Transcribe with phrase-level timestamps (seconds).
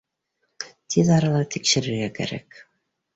[0.95, 2.59] —Тиҙ арала тикшерергә кәрәк